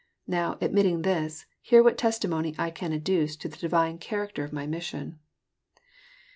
[0.25, 4.65] Now, admitting this, hear what testimony X can adduce to the divine character of my
[4.65, 5.19] mission."